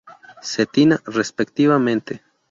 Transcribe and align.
Cetina, 0.51 0.97
respectivamente. 1.17 2.23